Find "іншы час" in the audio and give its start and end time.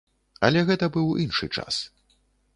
1.25-1.81